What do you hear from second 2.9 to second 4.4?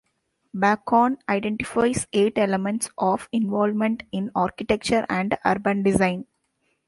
of 'Involvement' in